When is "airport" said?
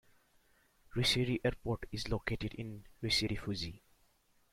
1.45-1.85